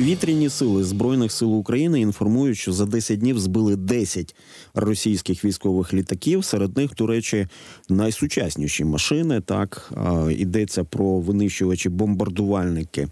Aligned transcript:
Повітряні 0.00 0.48
сили 0.48 0.84
збройних 0.84 1.32
сил 1.32 1.54
України 1.54 2.00
інформують, 2.00 2.58
що 2.58 2.72
за 2.72 2.86
10 2.86 3.18
днів 3.18 3.38
збили 3.38 3.76
10 3.76 4.34
російських 4.74 5.44
військових 5.44 5.94
літаків. 5.94 6.44
Серед 6.44 6.76
них, 6.76 6.90
до 6.94 7.06
речі, 7.06 7.46
найсучасніші 7.88 8.84
машини. 8.84 9.40
Так 9.40 9.92
йдеться 10.30 10.84
про 10.84 11.20
винищувачі 11.20 11.88
бомбардувальники. 11.88 13.08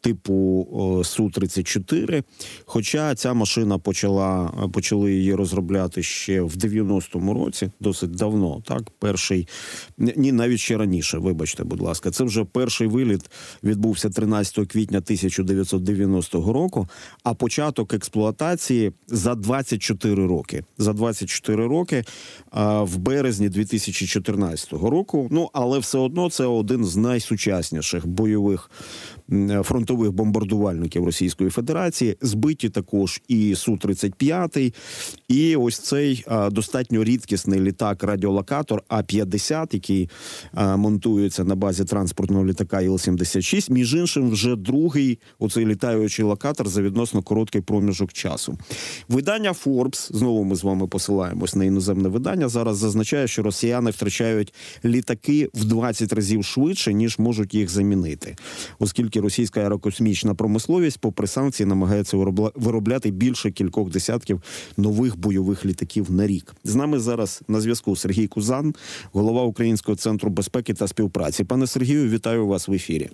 Типу 0.00 1.02
су 1.04 1.30
34 1.30 2.22
Хоча 2.64 3.14
ця 3.14 3.34
машина 3.34 3.78
почала 3.78 4.52
почали 4.72 5.12
її 5.12 5.34
розробляти 5.34 6.02
ще 6.02 6.40
в 6.42 6.56
90-му 6.56 7.34
році, 7.34 7.70
досить 7.80 8.10
давно. 8.10 8.62
Так, 8.66 8.82
перший 8.98 9.48
ні, 9.98 10.32
навіть 10.32 10.60
ще 10.60 10.76
раніше. 10.76 11.18
Вибачте, 11.18 11.64
будь 11.64 11.80
ласка, 11.80 12.10
це 12.10 12.24
вже 12.24 12.44
перший 12.44 12.86
виліт 12.86 13.30
відбувся 13.64 14.10
13 14.10 14.68
квітня 14.68 14.98
1990 14.98 16.52
року. 16.52 16.88
А 17.22 17.34
початок 17.34 17.94
експлуатації 17.94 18.92
за 19.06 19.34
24 19.34 20.26
роки. 20.26 20.64
За 20.78 20.92
24 20.92 21.66
роки 21.66 22.04
в 22.82 22.96
березні 22.96 23.48
2014 23.48 24.72
року. 24.72 25.28
Ну 25.30 25.50
але 25.52 25.78
все 25.78 25.98
одно 25.98 26.30
це 26.30 26.44
один 26.44 26.84
з 26.84 26.96
найсучасніших 26.96 28.06
бойових 28.06 28.70
фронтових 29.88 30.12
бомбардувальників 30.12 31.04
Російської 31.04 31.50
Федерації. 31.50 32.16
Збиті 32.20 32.68
також 32.68 33.22
і 33.28 33.54
су 33.54 33.76
35 33.76 34.74
і 35.28 35.56
ось 35.56 35.78
цей 35.78 36.24
достатньо 36.50 37.04
рідкісний 37.04 37.60
літак 37.60 38.02
радіолокатор 38.02 38.82
А 38.88 39.02
50 39.02 39.74
який 39.74 40.10
монтується 40.54 41.44
на 41.44 41.54
базі 41.54 41.84
транспортного 41.84 42.46
літака 42.46 42.76
Іл-76. 42.80 43.72
Між 43.72 43.94
іншим, 43.94 44.30
вже 44.30 44.56
другий 44.56 45.18
оцей 45.38 45.66
літаючий 45.66 46.24
локатор 46.24 46.68
за 46.68 46.82
відносно 46.82 47.22
короткий 47.22 47.60
проміжок 47.60 48.12
часу. 48.12 48.58
Видання 49.08 49.52
Forbes, 49.52 50.16
знову 50.16 50.44
ми 50.44 50.56
з 50.56 50.64
вами 50.64 50.86
посилаємось 50.86 51.54
на 51.54 51.64
іноземне 51.64 52.08
видання. 52.08 52.48
Зараз 52.48 52.76
зазначає, 52.76 53.28
що 53.28 53.42
росіяни 53.42 53.90
втрачають 53.90 54.54
літаки 54.84 55.48
в 55.54 55.64
20 55.64 56.12
разів 56.12 56.44
швидше 56.44 56.94
ніж 56.94 57.18
можуть 57.18 57.54
їх 57.54 57.70
замінити, 57.70 58.36
оскільки 58.78 59.20
російська 59.20 59.60
аерокосмічна 59.78 60.34
промисловість, 60.34 61.00
попри 61.00 61.26
санкції, 61.26 61.66
намагається 61.66 62.16
виробляти 62.54 63.10
більше 63.10 63.50
кількох 63.50 63.90
десятків 63.90 64.42
нових 64.76 65.18
бойових 65.18 65.66
літаків 65.66 66.10
на 66.10 66.26
рік. 66.26 66.54
З 66.64 66.74
нами 66.74 66.98
зараз 66.98 67.42
на 67.48 67.60
зв'язку 67.60 67.96
Сергій 67.96 68.26
Кузан, 68.26 68.74
голова 69.12 69.42
Українського 69.42 69.96
центру 69.96 70.30
безпеки 70.30 70.74
та 70.74 70.88
співпраці. 70.88 71.44
Пане 71.44 71.66
Сергію, 71.66 72.08
вітаю 72.08 72.46
вас 72.46 72.68
в 72.68 72.72
ефірі. 72.72 73.10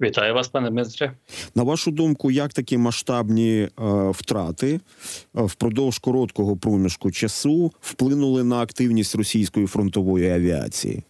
Вітаю 0.00 0.34
вас, 0.34 0.48
пане 0.48 0.70
Дмитре. 0.70 1.12
На 1.54 1.62
вашу 1.62 1.90
думку, 1.90 2.30
як 2.30 2.52
такі 2.52 2.78
масштабні 2.78 3.58
е, 3.60 3.70
втрати 4.10 4.72
е, 4.72 4.80
впродовж 5.34 5.98
короткого 5.98 6.56
проміжку 6.56 7.10
часу 7.10 7.72
вплинули 7.80 8.44
на 8.44 8.60
активність 8.60 9.14
російської 9.14 9.66
фронтової 9.66 10.30
авіації? 10.30 11.02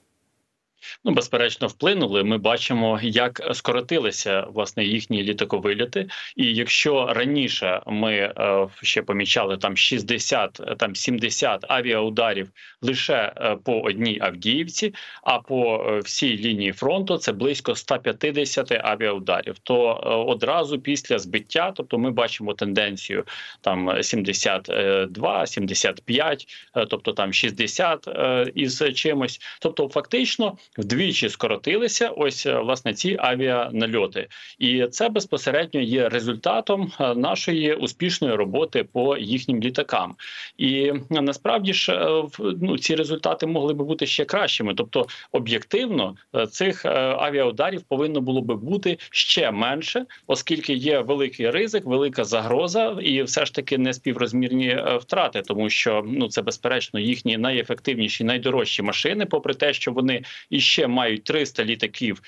Ну, 1.04 1.12
безперечно, 1.12 1.66
вплинули. 1.66 2.24
Ми 2.24 2.38
бачимо, 2.38 3.00
як 3.02 3.50
скоротилися 3.52 4.46
власне 4.54 4.84
їхні 4.84 5.22
літаковиліти. 5.22 6.06
І 6.36 6.54
якщо 6.54 7.06
раніше 7.06 7.82
ми 7.86 8.14
е, 8.14 8.68
ще 8.82 9.02
помічали 9.02 9.56
там 9.56 9.76
60, 9.76 10.60
там 10.78 10.96
70 10.96 11.64
авіаударів 11.68 12.50
лише 12.82 13.32
е, 13.36 13.56
по 13.64 13.80
одній 13.80 14.18
Авдіївці, 14.20 14.94
а 15.22 15.38
по 15.38 15.86
е, 15.88 15.98
всій 15.98 16.38
лінії 16.38 16.72
фронту 16.72 17.18
це 17.18 17.32
близько 17.32 17.74
150 17.74 18.72
авіаударів, 18.72 19.58
то 19.58 19.94
одразу 20.28 20.80
після 20.80 21.18
збиття, 21.18 21.72
тобто 21.76 21.98
ми 21.98 22.10
бачимо 22.10 22.54
тенденцію 22.54 23.24
там 23.60 24.02
72, 24.02 25.46
75, 25.46 26.46
тобто 26.88 27.12
там 27.12 27.32
60 27.32 28.08
із 28.54 28.82
чимось, 28.94 29.40
тобто 29.60 29.88
фактично 29.88 30.56
вдвічі 30.78 31.28
скоротилися. 31.28 32.08
Ось 32.08 32.46
е, 32.46 32.58
власне 32.58 32.94
ці 32.94 33.16
авіанальоти, 33.20 34.28
і 34.58 34.86
це 34.86 35.08
безпосередньо 35.08 35.80
є 35.80 36.08
результатом 36.08 36.92
е, 37.00 37.14
нашої 37.14 37.74
успішної 37.74 38.34
роботи 38.34 38.84
по 38.84 39.16
їхнім 39.16 39.62
літакам. 39.62 40.14
І 40.58 40.82
е, 40.82 41.02
насправді 41.10 41.72
ж 41.72 42.12
ну, 42.60 42.78
ці 42.78 42.94
результати 42.94 43.46
могли 43.46 43.74
би 43.74 43.84
бути 43.84 44.06
ще 44.06 44.24
кращими. 44.24 44.74
Тобто, 44.74 45.06
об'єктивно 45.32 46.14
цих 46.50 46.84
авіаударів 46.86 47.82
повинно 47.82 48.20
було 48.20 48.42
би 48.42 48.56
бути 48.56 48.98
ще 49.10 49.50
менше, 49.50 50.06
оскільки 50.26 50.74
є 50.74 51.00
великий 51.00 51.50
ризик, 51.50 51.84
велика 51.84 52.24
загроза, 52.24 52.96
і 53.02 53.22
все 53.22 53.44
ж 53.44 53.54
таки 53.54 53.78
не 53.78 53.92
співрозмірні 53.92 54.78
втрати, 55.00 55.42
тому 55.42 55.70
що 55.70 56.04
ну 56.06 56.28
це 56.28 56.42
безперечно 56.42 57.00
їхні 57.00 57.36
найефективніші, 57.36 58.24
найдорожчі 58.24 58.82
машини, 58.82 59.26
попри 59.26 59.54
те, 59.54 59.72
що 59.72 59.92
вони 59.92 60.22
і 60.50 60.59
ще 60.60 60.86
мають 60.88 61.24
300 61.24 61.64
літаків 61.64 62.22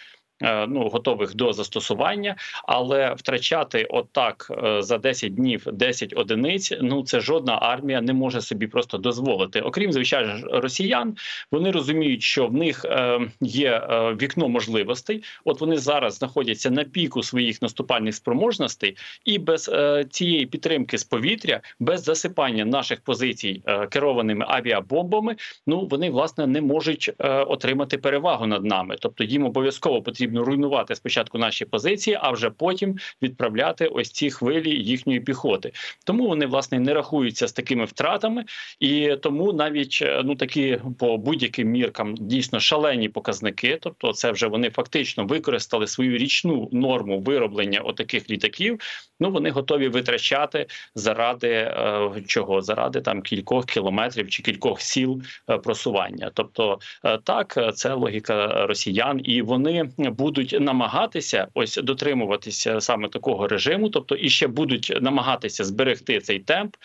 ну 0.69 0.89
готових 0.89 1.35
до 1.35 1.53
застосування, 1.53 2.37
але 2.65 3.15
втрачати 3.15 3.87
отак 3.91 4.53
е, 4.65 4.83
за 4.83 4.99
10 4.99 5.35
днів 5.35 5.67
10 5.73 6.13
одиниць. 6.17 6.73
Ну 6.81 7.03
це 7.03 7.21
жодна 7.21 7.59
армія 7.63 8.01
не 8.01 8.13
може 8.13 8.41
собі 8.41 8.67
просто 8.67 8.99
дозволити. 8.99 9.61
Окрім 9.61 9.93
звичайно 9.93 10.61
росіян, 10.61 11.17
вони 11.51 11.71
розуміють, 11.71 12.23
що 12.23 12.47
в 12.47 12.55
них 12.55 12.85
е, 12.85 13.21
є 13.41 13.89
вікно 14.23 14.49
можливостей. 14.49 15.23
От 15.45 15.61
вони 15.61 15.79
зараз 15.79 16.15
знаходяться 16.15 16.71
на 16.71 16.85
піку 16.85 17.23
своїх 17.23 17.63
наступальних 17.63 18.15
спроможностей, 18.15 18.97
і 19.25 19.39
без 19.39 19.71
цієї 20.11 20.47
підтримки 20.47 20.99
з 20.99 21.05
повітря, 21.05 21.61
без 21.81 22.03
засипання 22.03 22.65
наших 22.65 23.01
позицій 23.01 23.63
керованими 23.91 24.45
авіабомбами, 24.49 25.37
ну 25.67 25.87
вони 25.91 26.11
власне 26.11 26.47
не 26.47 26.61
можуть 26.61 27.11
отримати 27.47 27.99
перевагу 27.99 28.47
над 28.47 28.65
нами, 28.65 28.97
тобто 29.01 29.25
їм 29.25 29.45
обов'язково 29.45 30.03
потрібно 30.03 30.32
потрібно 30.33 30.45
руйнувати 30.45 30.95
спочатку 30.95 31.39
наші 31.39 31.65
позиції, 31.65 32.19
а 32.21 32.31
вже 32.31 32.51
потім 32.51 32.97
відправляти 33.23 33.87
ось 33.87 34.11
ці 34.11 34.31
хвилі 34.31 34.71
їхньої 34.71 35.21
піхоти. 35.21 35.73
Тому 36.05 36.29
вони 36.29 36.47
власне 36.47 36.81
не 36.81 36.95
рахуються 36.95 37.49
з 37.49 37.53
такими 37.53 37.85
втратами, 37.85 38.45
і 38.81 39.17
тому 39.23 39.53
навіть 39.53 39.99
е, 40.03 40.23
ну 40.25 40.35
такі 40.35 40.79
по 40.99 41.19
будь-яким 41.19 41.69
міркам 41.69 42.15
дійсно 42.15 42.61
шалені 42.61 43.09
показники. 43.09 43.79
Тобто, 43.81 44.13
це 44.13 44.33
вже 44.33 44.47
вони 44.47 44.71
фактично 44.71 45.27
використали 45.27 45.87
свою 45.87 46.19
річну 46.19 46.69
норму 46.73 47.21
вироблення 47.21 47.81
отаких 47.81 48.31
літаків. 48.31 48.81
Ну 49.23 49.31
вони 49.31 49.51
готові 49.51 49.89
витрачати 49.89 50.67
заради 50.95 51.49
е, 51.49 52.11
чого 52.27 52.61
заради 52.61 53.01
там 53.01 53.23
кількох 53.23 53.67
кілометрів 53.67 54.29
чи 54.29 54.43
кількох 54.43 54.81
сіл 54.81 55.23
е, 55.51 55.59
просування. 55.59 56.31
Тобто, 56.35 56.79
е, 57.05 57.19
так 57.19 57.75
це 57.75 57.95
логіка 57.95 58.67
росіян, 58.67 59.21
і 59.25 59.43
вони 59.43 59.91
будуть 59.99 60.57
намагатися 60.61 61.47
ось 61.55 61.77
дотримуватися 61.77 62.81
саме 62.81 63.09
такого 63.09 63.49
режиму, 63.49 63.89
тобто 63.89 64.15
і 64.15 64.29
ще 64.29 64.47
будуть 64.47 64.99
намагатися 65.01 65.65
зберегти 65.65 66.21
цей 66.21 66.39
темп. 66.39 66.77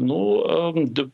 Ну 0.00 0.46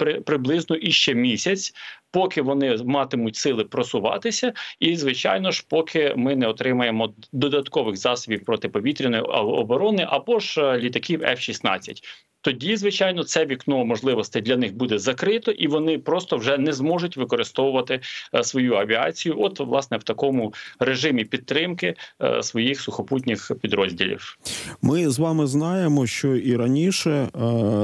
е, 0.02 0.20
приблизно 0.20 0.76
іще 0.76 1.14
місяць. 1.14 1.72
Поки 2.12 2.42
вони 2.42 2.76
матимуть 2.84 3.36
сили 3.36 3.64
просуватися, 3.64 4.52
і 4.80 4.96
звичайно 4.96 5.50
ж, 5.50 5.66
поки 5.68 6.14
ми 6.16 6.36
не 6.36 6.46
отримаємо 6.46 7.14
додаткових 7.32 7.96
засобів 7.96 8.44
протиповітряної 8.44 9.22
оборони 9.22 10.06
або 10.08 10.38
ж 10.38 10.62
е, 10.62 10.78
літаків 10.78 11.22
F-16 11.22 12.02
тоді, 12.40 12.76
звичайно, 12.76 13.24
це 13.24 13.46
вікно 13.46 13.84
можливостей 13.84 14.42
для 14.42 14.56
них 14.56 14.74
буде 14.74 14.98
закрито, 14.98 15.50
і 15.50 15.68
вони 15.68 15.98
просто 15.98 16.36
вже 16.36 16.58
не 16.58 16.72
зможуть 16.72 17.16
використовувати 17.16 18.00
е, 18.34 18.44
свою 18.44 18.74
авіацію. 18.74 19.34
От, 19.38 19.60
власне, 19.60 19.96
в 19.96 20.02
такому 20.02 20.54
режимі 20.78 21.24
підтримки 21.24 21.94
е, 22.22 22.42
своїх 22.42 22.80
сухопутніх 22.80 23.50
підрозділів. 23.60 24.38
Ми 24.82 25.10
з 25.10 25.18
вами 25.18 25.46
знаємо, 25.46 26.06
що 26.06 26.36
і 26.36 26.56
раніше 26.56 27.10
е, 27.10 27.28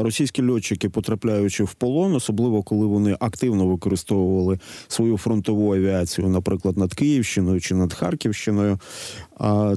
російські 0.03 0.51
льотчики, 0.51 0.89
потрапляючи 0.89 1.65
в 1.65 1.75
полон, 1.75 2.15
особливо 2.15 2.63
коли 2.63 2.87
вони 2.87 3.17
активно 3.21 3.67
використовували 3.67 4.59
свою 4.89 5.19
фронтову 5.19 5.75
авіацію, 5.75 6.29
наприклад, 6.29 6.77
над 6.77 6.95
Київщиною 6.95 7.61
чи 7.61 7.75
над 7.75 7.93
Харківщиною. 7.93 8.79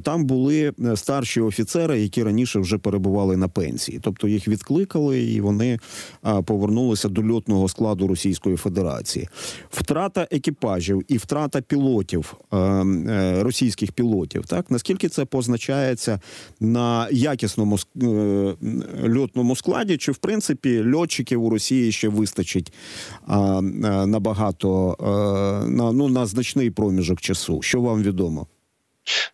Там 0.03 0.25
були 0.25 0.73
старші 0.95 1.41
офіцери, 1.41 1.99
які 2.01 2.23
раніше 2.23 2.59
вже 2.59 2.77
перебували 2.77 3.37
на 3.37 3.47
пенсії, 3.47 3.99
тобто 4.03 4.27
їх 4.27 4.47
від 4.47 4.63
відкликали, 4.69 5.21
і 5.21 5.41
вони 5.41 5.79
повернулися 6.45 7.09
до 7.09 7.33
льотного 7.33 7.69
складу 7.69 8.07
Російської 8.07 8.55
Федерації. 8.55 9.27
Втрата 9.69 10.27
екіпажів 10.31 11.03
і 11.07 11.17
втрата 11.17 11.61
пілотів 11.61 12.33
е, 12.53 13.43
російських 13.43 13.91
пілотів. 13.91 14.45
Так 14.45 14.71
наскільки 14.71 15.09
це 15.09 15.25
позначається 15.25 16.19
на 16.59 17.07
якісному 17.11 17.77
е, 17.77 18.05
льотному 19.17 19.55
складі? 19.55 19.97
Чи 19.97 20.11
в 20.11 20.17
принципі 20.17 20.93
льотчиків 20.93 21.43
у 21.43 21.49
Росії 21.49 21.91
ще 21.91 22.09
вистачить 22.09 22.73
набагато 23.27 24.95
на 25.67 25.91
ну 25.91 26.07
на 26.07 26.25
значний 26.25 26.71
проміжок 26.71 27.21
часу? 27.21 27.61
Що 27.61 27.81
вам 27.81 28.03
відомо? 28.03 28.47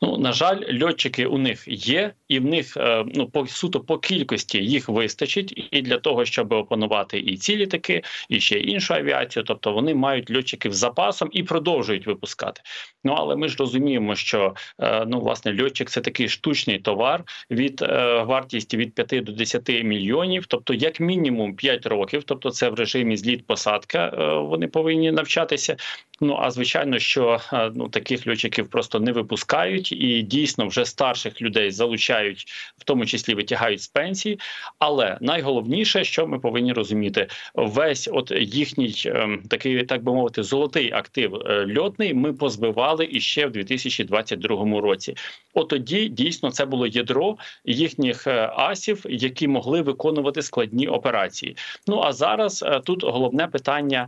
Ну 0.01 0.17
на 0.17 0.33
жаль, 0.33 0.83
льотчики 0.83 1.25
у 1.25 1.37
них 1.37 1.63
є, 1.67 2.13
і 2.27 2.39
в 2.39 2.45
них 2.45 2.77
е, 2.77 3.05
ну 3.15 3.29
по 3.29 3.47
суто 3.47 3.79
по 3.79 3.97
кількості 3.97 4.57
їх 4.57 4.89
вистачить 4.89 5.67
і 5.71 5.81
для 5.81 5.97
того, 5.97 6.25
щоб 6.25 6.53
опанувати 6.53 7.19
і 7.19 7.37
ці 7.37 7.55
літаки, 7.55 8.01
і 8.29 8.39
ще 8.39 8.59
іншу 8.59 8.93
авіацію. 8.93 9.43
Тобто 9.43 9.73
вони 9.73 9.95
мають 9.95 10.35
льотчиків 10.35 10.73
запасом 10.73 11.29
і 11.31 11.43
продовжують 11.43 12.07
випускати. 12.07 12.61
Ну 13.03 13.13
але 13.13 13.35
ми 13.35 13.47
ж 13.47 13.55
розуміємо, 13.59 14.15
що 14.15 14.55
е, 14.79 15.05
ну 15.07 15.19
власне 15.19 15.63
льотчик 15.63 15.89
це 15.89 16.01
такий 16.01 16.29
штучний 16.29 16.79
товар 16.79 17.23
від 17.51 17.81
е, 17.81 18.23
вартісті 18.23 18.77
від 18.77 18.95
5 18.95 19.23
до 19.23 19.31
10 19.31 19.69
мільйонів, 19.69 20.45
тобто 20.47 20.73
як 20.73 20.99
мінімум 20.99 21.55
5 21.55 21.85
років, 21.85 22.23
тобто 22.23 22.49
це 22.49 22.69
в 22.69 22.73
режимі 22.73 23.17
зліт 23.17 23.47
посадка. 23.47 24.09
Вони 24.49 24.67
повинні 24.67 25.11
навчатися. 25.11 25.77
Ну 26.21 26.37
а 26.41 26.51
звичайно, 26.51 26.99
що 26.99 27.39
ну 27.75 27.89
таких 27.89 28.27
льотчиків 28.27 28.69
просто 28.69 28.99
не 28.99 29.11
випускають, 29.11 29.91
і 29.91 30.21
дійсно 30.21 30.67
вже 30.67 30.85
старших 30.85 31.41
людей 31.41 31.71
залучають, 31.71 32.45
в 32.77 32.83
тому 32.83 33.05
числі 33.05 33.33
витягають 33.33 33.81
з 33.81 33.87
пенсії. 33.87 34.39
Але 34.79 35.17
найголовніше, 35.21 36.03
що 36.03 36.27
ми 36.27 36.39
повинні 36.39 36.73
розуміти, 36.73 37.27
весь 37.55 38.09
от 38.11 38.31
їхній 38.31 38.95
ем, 39.05 39.41
такий, 39.49 39.83
так 39.83 40.03
би 40.03 40.13
мовити, 40.13 40.43
золотий 40.43 40.91
актив 40.91 41.35
е, 41.35 41.67
льотний. 41.77 42.13
Ми 42.13 42.33
позбивали 42.33 43.07
іще 43.11 43.45
в 43.45 43.51
2022 43.51 44.81
році. 44.81 45.15
От 45.53 45.67
тоді 45.67 46.09
дійсно 46.09 46.51
це 46.51 46.65
було 46.65 46.87
ядро 46.87 47.37
їхніх 47.65 48.27
е, 48.27 48.51
асів, 48.55 49.05
які 49.09 49.47
могли 49.47 49.81
виконувати 49.81 50.41
складні 50.41 50.87
операції. 50.87 51.57
Ну 51.87 52.01
а 52.03 52.13
зараз 52.13 52.63
е, 52.63 52.79
тут 52.79 53.03
головне 53.03 53.47
питання, 53.47 54.07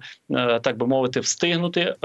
так 0.62 0.78
би 0.78 0.88
мовити, 0.88 1.20
встигнути 1.20 1.96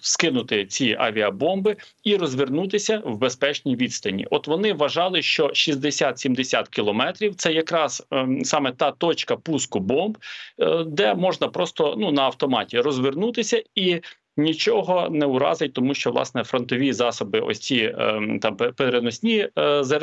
скинути 0.00 0.66
ці 0.66 0.96
авіабомби 0.98 1.76
і 2.04 2.16
розвернутися 2.16 3.02
в 3.04 3.18
безпечній 3.18 3.76
відстані. 3.76 4.26
От 4.30 4.46
вони 4.46 4.72
вважали, 4.72 5.22
що 5.22 5.46
60-70 5.46 6.68
кілометрів 6.70 7.34
це 7.34 7.52
якраз 7.52 8.06
ем, 8.10 8.44
саме 8.44 8.72
та 8.72 8.90
точка 8.90 9.36
пуску 9.36 9.80
бомб, 9.80 10.18
е, 10.58 10.84
де 10.86 11.14
можна 11.14 11.48
просто 11.48 11.94
ну 11.98 12.12
на 12.12 12.22
автоматі 12.22 12.80
розвернутися 12.80 13.62
і 13.74 14.00
нічого 14.38 15.08
не 15.10 15.26
уразить, 15.26 15.72
тому 15.72 15.94
що 15.94 16.10
власне 16.10 16.44
фронтові 16.44 16.92
засоби, 16.92 17.40
ось 17.40 17.58
ці 17.58 17.94
ем, 17.98 18.40
там 18.40 18.56
переносні 18.56 19.38
е, 19.38 19.50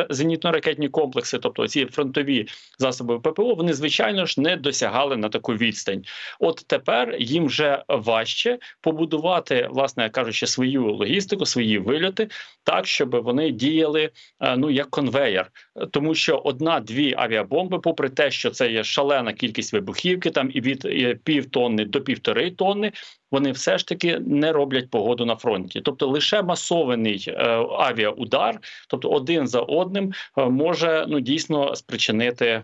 зенітно-ракетні 0.10 0.90
комплекси, 0.90 1.40
тобто 1.40 1.68
ці 1.68 1.86
фронтові 1.86 2.48
засоби 2.80 3.20
ППО, 3.20 3.54
вони 3.54 3.74
звичайно 3.74 4.26
ж 4.26 4.42
не 4.42 4.58
досягали 4.58 5.18
на 5.18 5.30
таку 5.30 5.54
відстань. 5.54 6.04
От 6.40 6.64
тепер 6.68 7.16
їм 7.20 7.46
вже 7.46 7.84
важче 7.88 8.60
побудувати, 8.82 9.68
власне 9.72 10.10
кажучи, 10.10 10.48
свою 10.48 10.94
логістику, 10.94 11.46
свої 11.46 11.78
вильоти, 11.78 12.28
так 12.64 12.88
щоб 12.88 13.24
вони 13.24 13.52
діяли 13.52 14.10
е, 14.40 14.58
ну 14.58 14.70
як 14.70 14.90
конвеєр, 14.90 15.52
тому 15.92 16.16
що 16.16 16.38
одна-дві 16.38 17.14
авіабомби, 17.18 17.80
попри 17.80 18.10
те, 18.10 18.32
що 18.32 18.50
це 18.50 18.72
є 18.72 18.84
шалена 18.84 19.34
кількість 19.34 19.74
вибухівки, 19.74 20.30
там 20.30 20.52
і 20.54 20.62
від 20.62 20.88
пів 21.24 21.46
тонни 21.46 21.86
до 21.86 22.02
півтори 22.02 22.52
тонни 22.52 22.92
вони 23.32 23.52
все 23.52 23.78
ж 23.78 23.88
таки 23.88 24.20
не 24.20 24.52
роблять 24.52 24.90
погоду 24.90 25.26
на 25.26 25.36
фронті, 25.36 25.82
тобто 25.82 26.08
лише 26.08 26.42
масований 26.42 27.26
е, 27.28 27.34
авіаудар, 27.80 28.60
тобто 28.90 29.10
один 29.10 29.48
за 29.48 29.60
одним, 29.60 30.14
е, 30.38 30.46
може 30.50 31.06
ну 31.10 31.20
дійсно 31.20 31.76
спричинити 31.76 32.46
е, 32.46 32.64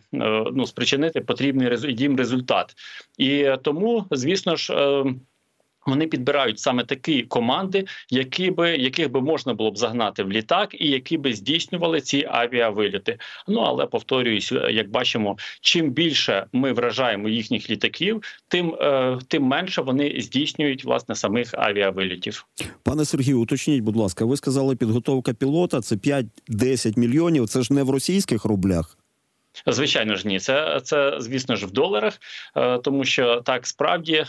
ну 0.53 0.65
спричинити 0.65 1.21
потрібний 1.21 1.77
їм 1.97 2.17
результат, 2.17 2.73
і 3.17 3.51
тому, 3.63 4.05
звісно 4.11 4.55
ж. 4.55 5.03
Е, 5.87 5.91
вони 5.91 6.07
підбирають 6.07 6.59
саме 6.59 6.83
такі 6.83 7.23
команди, 7.23 7.85
які 8.09 8.51
би 8.51 8.77
яких 8.77 9.11
би 9.11 9.21
можна 9.21 9.53
було 9.53 9.71
б 9.71 9.77
загнати 9.77 10.23
в 10.23 10.31
літак, 10.31 10.75
і 10.81 10.89
які 10.89 11.17
би 11.17 11.33
здійснювали 11.33 12.01
ці 12.01 12.27
авіавиліти. 12.31 13.17
Ну 13.47 13.59
але 13.59 13.85
повторююсь, 13.85 14.51
як 14.51 14.89
бачимо, 14.89 15.37
чим 15.61 15.91
більше 15.91 16.45
ми 16.53 16.73
вражаємо 16.73 17.29
їхніх 17.29 17.69
літаків, 17.69 18.21
тим 18.47 18.75
е, 18.75 19.19
тим 19.27 19.43
менше 19.43 19.81
вони 19.81 20.15
здійснюють 20.19 20.85
власне 20.85 21.15
самих 21.15 21.53
авіавилітів. 21.53 22.45
Пане 22.83 23.05
Сергію, 23.05 23.41
уточніть, 23.41 23.81
будь 23.81 23.95
ласка, 23.95 24.25
ви 24.25 24.37
сказали, 24.37 24.75
підготовка 24.75 25.33
пілота 25.33 25.81
це 25.81 25.95
5-10 25.95 26.99
мільйонів. 26.99 27.47
Це 27.49 27.61
ж 27.61 27.73
не 27.73 27.83
в 27.83 27.89
російських 27.89 28.45
рублях. 28.45 28.97
Звичайно 29.67 30.15
ж, 30.15 30.27
ні, 30.27 30.39
це 30.39 30.79
це 30.83 31.15
звісно 31.19 31.55
ж 31.55 31.65
в 31.65 31.71
доларах, 31.71 32.19
е, 32.55 32.77
тому 32.77 33.05
що 33.05 33.41
так 33.41 33.67
справді 33.67 34.15
е, 34.15 34.25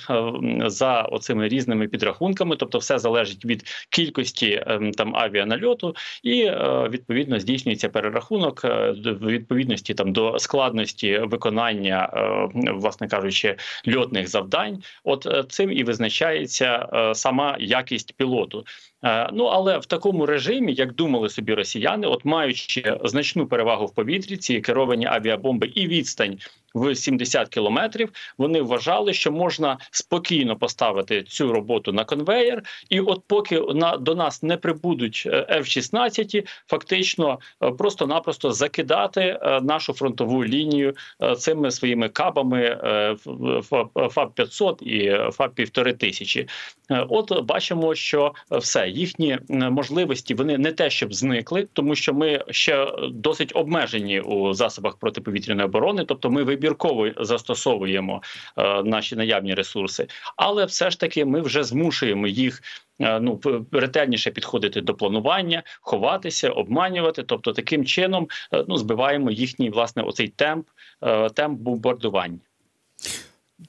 за 0.67 1.03
оцими 1.03 1.49
різними 1.49 1.89
підрахунками, 1.89 2.57
тобто, 2.57 2.79
все 2.79 2.99
залежить 2.99 3.45
від 3.45 3.65
кількості 3.91 4.63
ем, 4.67 4.93
там 4.93 5.17
авіанальоту, 5.17 5.97
і 6.23 6.43
е, 6.43 6.89
відповідно 6.91 7.41
здійснюється 7.41 7.89
перерахунок 7.89 8.65
в 8.65 9.27
відповідності 9.27 9.95
там 9.95 10.13
до 10.13 10.39
складності 10.39 11.19
виконання, 11.19 12.09
власне 12.55 13.09
кажучи, 13.09 13.57
льотних 13.97 14.29
завдань. 14.29 14.83
От 15.05 15.47
цим 15.49 15.73
і 15.73 15.85
визначається 15.85 16.89
сама 17.15 17.57
якість 17.61 18.17
пілоту. 18.17 18.65
Е, 19.05 19.31
ну 19.33 19.45
але 19.45 19.79
в 19.79 19.87
такому 19.87 20.27
режимі, 20.27 20.75
як 20.75 20.95
думали 20.95 21.29
собі 21.29 21.55
росіяни, 21.55 22.07
от 22.07 22.25
маючи 22.25 22.99
значну 23.05 23.47
перевагу 23.47 23.87
в 23.87 23.95
повітрі, 23.95 24.37
ці 24.37 24.61
керовані 24.61 25.07
авіабомби 25.07 25.67
і 25.67 25.87
відстань 25.87 26.39
в 26.75 26.95
70 26.95 27.49
кілометрів. 27.49 28.13
Вони 28.39 28.63
вважали, 28.63 29.13
що 29.13 29.33
можна 29.33 29.79
спокійно 29.91 30.57
поставити 30.57 31.23
цю 31.23 31.53
роботу 31.53 31.93
на 31.93 32.05
конвеєр, 32.05 32.63
і 32.91 33.01
от 33.01 33.23
поки 33.27 33.61
на 33.61 33.97
до 33.97 34.15
нас 34.15 34.43
не 34.43 34.57
прибудуть 34.57 35.23
е, 35.27 35.59
F-16, 35.61 36.47
фактично 36.67 37.39
е, 37.63 37.71
просто-напросто 37.71 38.53
закидати 38.53 39.21
е, 39.21 39.61
нашу 39.61 39.93
фронтову 39.93 40.45
лінію 40.45 40.95
цими 41.39 41.71
своїми 41.71 42.09
кабами 42.09 42.79
ФАБ 44.11 44.35
500 44.35 44.83
і 44.83 45.19
ФАБ 45.33 45.55
півтори 45.55 45.93
тисячі. 45.93 46.49
От 47.09 47.45
бачимо, 47.45 47.95
що 47.95 48.35
все 48.51 48.89
їхні 48.89 49.39
можливості 49.49 50.35
вони 50.35 50.59
не 50.59 50.73
те, 50.73 50.91
щоб 50.91 51.15
зникли, 51.15 51.69
тому 51.73 51.95
що 51.95 52.15
ми 52.15 52.45
ще 52.51 52.93
досить 53.11 53.53
обмежені 53.55 54.21
у 54.21 54.55
засобах 54.55 54.97
протиповітряної 54.97 55.67
оборони, 55.67 56.05
тобто 56.09 56.31
ми 56.31 56.45
вибірково 56.63 57.09
застосовуємо 57.21 58.23
е, 58.57 58.83
наші 58.83 59.17
наявні 59.17 59.55
ресурси, 59.55 60.07
але 60.37 60.65
все 60.65 60.91
ж 60.91 61.01
таки 61.01 61.25
ми 61.25 61.41
вже 61.41 61.65
змушуємо 61.65 62.27
їх. 62.27 62.63
Е, 63.01 63.21
ну 63.21 63.41
ретельніше 63.73 64.31
підходити 64.31 64.81
до 64.81 64.95
планування, 64.95 65.63
ховатися, 65.81 66.51
обманювати. 66.51 67.23
Тобто, 67.23 67.53
таким 67.53 67.85
чином 67.85 68.29
е, 68.55 68.65
ну 68.69 68.77
збиваємо 68.77 69.31
їхній 69.31 69.71
власне 69.71 70.03
оцей 70.03 70.29
темп 70.29 70.69
темп 71.35 71.61
бомбардування. 71.61 72.39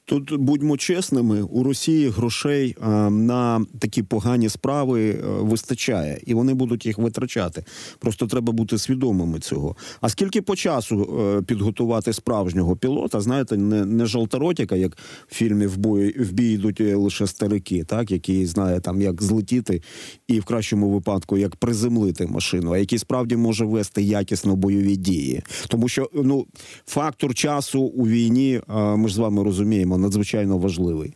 Тут 0.06 0.38
будьмо 0.38 0.78
чесними, 0.78 1.42
у 1.42 1.63
Росії 1.63 2.10
грошей 2.10 2.75
а, 2.82 3.10
на 3.10 3.66
такі 3.80 4.04
погані 4.04 4.50
справи 4.50 5.20
а, 5.24 5.28
вистачає, 5.28 6.22
і 6.25 6.34
вони 6.34 6.54
будуть 6.54 6.86
їх 6.86 6.98
витрачати. 6.98 7.66
Просто 8.00 8.28
треба 8.28 8.54
бути 8.54 8.78
свідомими 8.78 9.40
цього. 9.40 9.75
А 10.02 10.10
скільки 10.10 10.42
по 10.42 10.56
часу 10.56 11.02
а, 11.02 11.42
підготувати 11.42 12.13
справжнього 12.13 12.75
пілота? 12.75 13.22
Знаєте, 13.22 13.58
не 13.58 13.86
не 13.86 14.06
жовторотіка, 14.06 14.75
як 14.75 14.98
в 15.28 15.36
фільмі 15.36 15.68
в 15.68 15.78
бої 15.78 16.12
в 16.12 16.32
бій 16.32 16.54
йдуть 16.54 16.80
лише 16.80 17.28
старики, 17.28 17.84
так 17.84 18.12
які 18.12 18.46
знає 18.46 18.80
там, 18.80 19.02
як 19.02 19.24
злетіти, 19.24 19.82
і 20.28 20.40
в 20.40 20.44
кращому 20.44 20.90
випадку 20.90 21.38
як 21.38 21.56
приземлити 21.56 22.28
машину, 22.28 22.72
а 22.74 22.78
який 22.78 23.00
справді 23.00 23.36
може 23.36 23.66
вести 23.66 24.02
якісно 24.02 24.56
бойові 24.56 24.96
дії, 24.96 25.42
тому 25.68 25.90
що 25.90 26.10
ну 26.13 26.46
фактор 26.86 27.34
часу 27.34 27.82
у 27.82 28.08
війні, 28.08 28.62
ми 28.96 29.10
ж 29.10 29.16
з 29.16 29.18
вами 29.18 29.44
розуміємо 29.44 29.83
розуміємо, 29.84 29.98
надзвичайно 29.98 30.58
важливий. 30.58 31.13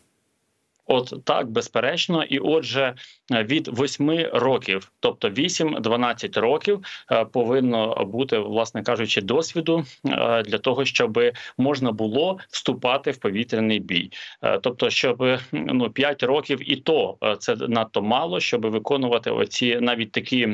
От 0.86 1.14
так 1.24 1.52
безперечно, 1.52 2.24
і 2.24 2.40
отже, 2.40 2.96
від 3.32 3.68
8 3.68 4.28
років, 4.34 4.92
тобто 5.00 5.30
8-12 5.30 6.40
років, 6.40 6.80
е, 7.12 7.26
повинно 7.26 8.06
бути, 8.06 8.38
власне 8.38 8.84
кажучи, 8.84 9.22
досвіду 9.22 9.86
е, 10.06 10.44
для 10.44 10.58
того, 10.58 10.86
щоб 10.86 11.20
можна 11.58 11.92
було 11.92 12.38
вступати 12.50 13.12
в 13.12 13.18
повітряний 13.18 13.80
бій. 13.80 14.12
Е, 14.42 14.60
тобто, 14.60 14.90
щоб 14.90 15.40
ну 15.52 15.90
5 15.90 16.24
років, 16.24 16.72
і 16.72 16.76
то 16.76 17.18
це 17.40 17.56
надто 17.56 18.02
мало, 18.02 18.40
щоб 18.40 18.66
виконувати 18.66 19.32
оці 19.32 19.78
навіть 19.82 20.12
такі 20.12 20.50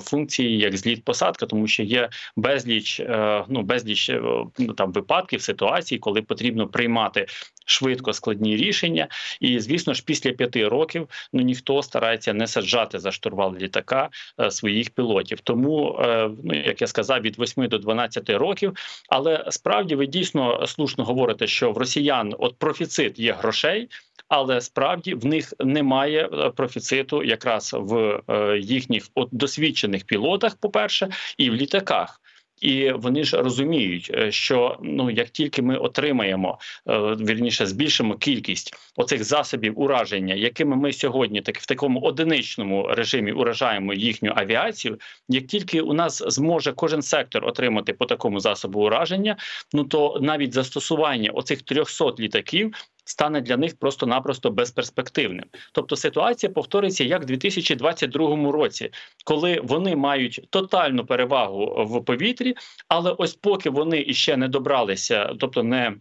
функції, 0.00 0.58
як 0.58 0.76
зліт 0.76 1.04
посадка, 1.04 1.46
тому 1.46 1.66
що 1.66 1.82
є 1.82 2.08
безліч, 2.36 3.02
ну 3.48 3.62
безліч 3.62 4.10
ну, 4.58 4.72
там 4.72 4.92
випадків 4.92 5.42
ситуацій, 5.42 5.98
коли 5.98 6.22
потрібно 6.22 6.66
приймати 6.68 7.26
швидко 7.68 8.12
складні 8.12 8.56
рішення. 8.56 9.08
І 9.40 9.60
звісно 9.60 9.94
ж, 9.94 10.02
після 10.06 10.32
п'яти 10.32 10.68
років 10.68 11.08
ну 11.32 11.42
ніхто 11.42 11.82
старається 11.98 12.34
не 12.34 12.46
саджати 12.46 12.98
за 12.98 13.12
штурвал 13.12 13.56
літака 13.56 14.08
е, 14.40 14.50
своїх 14.50 14.90
пілотів. 14.90 15.40
Тому, 15.40 15.98
е, 16.00 16.30
ну 16.44 16.54
як 16.54 16.80
я 16.80 16.86
сказав, 16.86 17.20
від 17.20 17.38
8 17.38 17.68
до 17.68 17.78
12 17.78 18.30
років. 18.30 18.72
Але 19.08 19.44
справді 19.50 19.94
ви 19.94 20.06
дійсно 20.06 20.66
слушно 20.66 21.04
говорите, 21.04 21.46
що 21.46 21.72
в 21.72 21.78
росіян 21.78 22.34
от 22.38 22.58
профіцит 22.58 23.18
є 23.18 23.32
грошей. 23.32 23.88
але 24.28 24.60
справді 24.60 25.14
в 25.14 25.24
них 25.24 25.52
немає 25.58 26.28
профіциту 26.56 27.22
якраз 27.22 27.76
в 27.78 28.20
їхніх 28.60 29.04
досвідчених 29.32 30.04
пілотах, 30.04 30.56
по 30.56 30.70
перше, 30.70 31.08
і 31.38 31.50
в 31.50 31.54
літаках. 31.54 32.20
І 32.60 32.92
вони 32.92 33.24
ж 33.24 33.42
розуміють, 33.42 34.10
е, 34.14 34.32
що 34.32 34.78
ну 34.82 35.10
як 35.10 35.28
тільки 35.28 35.62
ми 35.62 35.76
отримаємо 35.76 36.58
е, 36.88 36.98
вірніше, 36.98 37.66
збільшимо 37.66 38.14
кількість 38.14 38.74
оцих 38.96 39.24
засобів 39.24 39.80
ураження, 39.80 40.34
якими 40.34 40.76
ми 40.76 40.92
сьогодні 40.92 41.42
так 41.42 41.58
в 41.58 41.66
такому 41.66 42.00
одиничному 42.00 42.88
режимі 42.88 43.32
уражаємо 43.32 43.94
їхню 43.94 44.32
авіацію. 44.36 44.98
Як 45.28 45.46
тільки 45.46 45.80
у 45.80 45.92
нас 45.92 46.22
зможе 46.26 46.72
кожен 46.72 47.02
сектор 47.02 47.44
отримати 47.44 47.92
по 47.92 48.04
такому 48.04 48.40
засобу 48.40 48.80
ураження, 48.80 49.36
ну 49.72 49.84
то 49.84 50.18
навіть 50.20 50.54
застосування 50.54 51.30
оцих 51.30 51.62
300 51.62 52.04
літаків 52.18 52.74
стане 53.08 53.40
для 53.40 53.56
них 53.56 53.78
просто-напросто 53.78 54.50
безперспективним. 54.50 55.44
Тобто 55.72 55.96
ситуація 55.96 56.52
повториться 56.52 57.04
як 57.04 57.22
в 57.22 57.26
2022 57.26 58.52
році, 58.52 58.90
коли 59.24 59.60
вони 59.62 59.96
мають 59.96 60.46
тотальну 60.50 61.06
перевагу 61.06 61.84
в 61.84 62.04
повітрі, 62.04 62.54
але 62.88 63.12
ось 63.12 63.34
поки 63.34 63.70
вони 63.70 64.00
іще 64.00 64.36
не 64.36 64.48
добралися, 64.48 65.34
тобто 65.40 65.62
не 65.62 65.96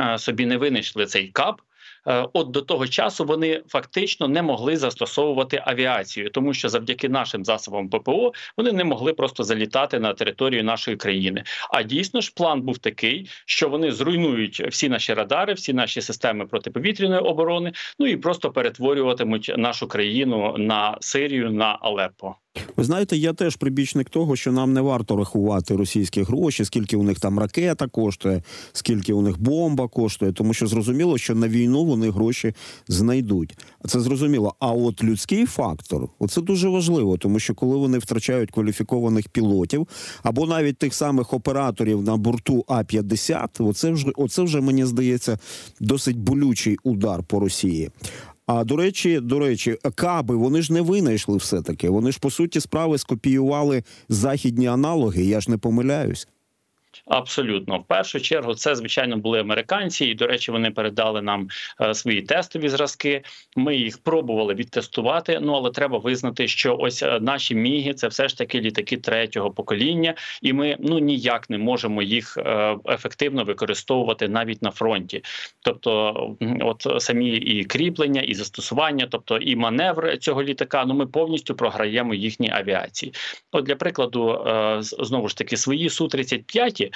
е, 0.00 0.18
собі 0.18 0.46
не 0.46 0.56
винайшли 0.56 1.06
цей 1.06 1.28
кап. 1.28 1.60
Е, 2.08 2.28
от 2.32 2.50
до 2.50 2.62
того 2.62 2.86
часу 2.86 3.24
вони 3.24 3.62
фактично 3.68 4.28
не 4.28 4.42
могли 4.42 4.76
застосовувати 4.76 5.62
авіацію, 5.66 6.30
тому 6.30 6.54
що 6.54 6.68
завдяки 6.68 7.08
нашим 7.08 7.44
засобам 7.44 7.88
ППО 7.88 8.32
вони 8.56 8.72
не 8.72 8.84
могли 8.84 9.12
просто 9.12 9.44
залітати 9.44 9.98
на 9.98 10.14
територію 10.14 10.64
нашої 10.64 10.96
країни. 10.96 11.44
А 11.70 11.82
дійсно 11.82 12.20
ж 12.20 12.32
план 12.36 12.62
був 12.62 12.78
такий, 12.78 13.30
що 13.46 13.68
вони 13.68 13.92
зруйнують 13.92 14.60
всі 14.60 14.88
наші 14.88 15.14
радари, 15.14 15.54
всі 15.54 15.72
наші 15.72 16.00
системи 16.00 16.46
протиповітряної 16.46 17.20
оборони, 17.20 17.72
ну 17.98 18.06
і 18.06 18.16
просто 18.16 18.50
перетворюватимуть 18.50 19.52
нашу 19.56 19.88
країну 19.88 20.54
на 20.58 20.96
Сирію 21.00 21.50
на 21.50 21.78
Алеппо. 21.80 22.41
Ви 22.76 22.84
знаєте, 22.84 23.16
я 23.16 23.32
теж 23.32 23.56
прибічник 23.56 24.10
того, 24.10 24.36
що 24.36 24.52
нам 24.52 24.72
не 24.72 24.80
варто 24.80 25.16
рахувати 25.16 25.76
російські 25.76 26.22
гроші, 26.22 26.64
скільки 26.64 26.96
у 26.96 27.02
них 27.02 27.20
там 27.20 27.38
ракета 27.38 27.86
коштує, 27.86 28.42
скільки 28.72 29.12
у 29.12 29.22
них 29.22 29.40
бомба 29.40 29.88
коштує, 29.88 30.32
тому 30.32 30.54
що 30.54 30.66
зрозуміло, 30.66 31.18
що 31.18 31.34
на 31.34 31.48
війну 31.48 31.84
вони 31.84 32.10
гроші 32.10 32.54
знайдуть. 32.88 33.58
Це 33.88 34.00
зрозуміло. 34.00 34.54
А 34.58 34.72
от 34.72 35.04
людський 35.04 35.46
фактор, 35.46 36.08
оце 36.18 36.40
дуже 36.40 36.68
важливо, 36.68 37.16
тому 37.16 37.38
що 37.38 37.54
коли 37.54 37.76
вони 37.76 37.98
втрачають 37.98 38.50
кваліфікованих 38.50 39.28
пілотів 39.28 39.88
або 40.22 40.46
навіть 40.46 40.78
тих 40.78 40.94
самих 40.94 41.32
операторів 41.32 42.02
на 42.02 42.16
борту 42.16 42.64
А 42.68 42.84
50 42.84 43.60
оце 43.60 43.90
вже 43.90 44.06
оце 44.16 44.42
вже 44.42 44.60
мені 44.60 44.84
здається 44.84 45.38
досить 45.80 46.18
болючий 46.18 46.78
удар 46.82 47.22
по 47.22 47.40
Росії. 47.40 47.90
А 48.46 48.64
до 48.64 48.76
речі, 48.76 49.20
до 49.20 49.38
речі, 49.38 49.78
каби 49.94 50.36
вони 50.36 50.62
ж 50.62 50.72
не 50.72 50.80
винайшли 50.80 51.36
все 51.36 51.62
таки. 51.62 51.88
Вони 51.88 52.12
ж 52.12 52.18
по 52.20 52.30
суті 52.30 52.60
справи 52.60 52.98
скопіювали 52.98 53.84
західні 54.08 54.66
аналоги. 54.66 55.24
Я 55.24 55.40
ж 55.40 55.50
не 55.50 55.58
помиляюсь. 55.58 56.28
Абсолютно, 57.06 57.78
в 57.78 57.84
першу 57.84 58.20
чергу, 58.20 58.54
це 58.54 58.74
звичайно 58.74 59.16
були 59.16 59.40
американці, 59.40 60.06
і 60.06 60.14
до 60.14 60.26
речі, 60.26 60.52
вони 60.52 60.70
передали 60.70 61.22
нам 61.22 61.48
е, 61.80 61.94
свої 61.94 62.22
тестові 62.22 62.68
зразки. 62.68 63.22
Ми 63.56 63.76
їх 63.76 63.98
пробували 63.98 64.54
відтестувати. 64.54 65.38
Ну 65.42 65.52
але 65.52 65.70
треба 65.70 65.98
визнати, 65.98 66.48
що 66.48 66.76
ось 66.76 67.02
е, 67.02 67.20
наші 67.20 67.54
міги 67.54 67.94
це 67.94 68.08
все 68.08 68.28
ж 68.28 68.38
таки 68.38 68.60
літаки 68.60 68.96
третього 68.96 69.50
покоління, 69.50 70.14
і 70.42 70.52
ми 70.52 70.76
ну 70.80 70.98
ніяк 70.98 71.50
не 71.50 71.58
можемо 71.58 72.02
їх 72.02 72.38
е, 72.38 72.76
ефективно 72.88 73.44
використовувати 73.44 74.28
навіть 74.28 74.62
на 74.62 74.70
фронті. 74.70 75.22
Тобто, 75.62 76.14
от 76.60 76.86
самі 77.02 77.28
і 77.28 77.64
кріплення, 77.64 78.20
і 78.20 78.34
застосування, 78.34 79.06
тобто 79.10 79.36
і 79.38 79.56
маневр 79.56 80.18
цього 80.18 80.42
літака. 80.42 80.84
Ну 80.84 80.94
ми 80.94 81.06
повністю 81.06 81.54
програємо 81.54 82.14
їхні 82.14 82.50
авіації. 82.50 83.14
От 83.52 83.64
для 83.64 83.76
прикладу, 83.76 84.46
знову 84.80 85.28
ж 85.28 85.36
таки, 85.36 85.56
свої 85.56 85.90
су 85.90 86.08
35 86.08 86.82
світі, 86.82 86.84
е, 86.84 86.91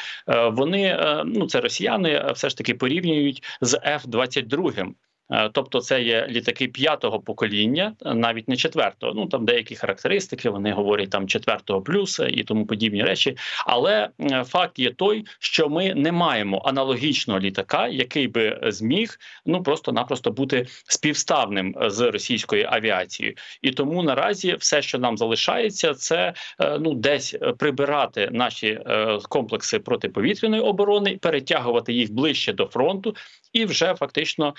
вони 0.53 0.83
е, 0.83 1.23
ну 1.27 1.47
це 1.47 1.61
росіяни, 1.61 2.11
е, 2.11 2.33
все 2.33 2.49
ж 2.49 2.57
таки 2.57 2.75
порівнюють 2.75 3.43
з 3.61 3.75
F-22. 3.75 4.93
Е, 5.31 5.51
тобто, 5.53 5.81
це 5.81 6.03
є 6.03 6.27
літаки 6.31 6.69
п'ятого 6.69 7.21
покоління, 7.21 7.95
навіть 8.05 8.49
не 8.49 8.57
четвертого. 8.57 9.13
Ну 9.15 9.27
там 9.27 9.45
деякі 9.45 9.75
характеристики, 9.75 10.51
вони 10.51 10.73
говорять 10.73 11.11
там 11.11 11.29
четвертого 11.29 11.83
плюс 11.83 12.21
і 12.29 12.45
тому 12.45 12.67
подібні 12.67 13.03
речі. 13.03 13.37
Але 13.67 14.09
е, 14.21 14.45
факт 14.45 14.79
є 14.79 14.91
той, 14.91 15.25
що 15.39 15.69
ми 15.69 15.95
не 15.95 16.13
маємо 16.13 16.63
аналогічного 16.65 17.41
літака, 17.41 17.89
який 17.89 18.29
би 18.29 18.61
зміг 18.63 19.19
ну 19.47 19.63
просто-напросто 19.63 20.31
бути 20.31 20.67
співставним 20.89 21.75
з 21.87 22.01
російською 22.01 22.67
авіацією. 22.71 23.35
І 23.63 23.71
тому 23.71 24.03
наразі 24.03 24.55
все, 24.55 24.83
що 24.83 24.99
нам 24.99 25.19
залишається, 25.19 25.95
це 25.95 26.35
е, 26.61 26.79
ну 26.81 26.95
десь 26.95 27.37
прибирати 27.59 28.29
наші 28.33 28.81
комплекси 29.29 29.79
протиповітряної 29.79 30.63
оборони, 30.63 31.19
перетягувати 31.21 31.93
їх 31.93 32.13
ближче 32.13 32.53
до 32.53 32.67
фронту, 32.67 33.17
і 33.53 33.65
вже 33.65 33.95
фактично 33.95 34.55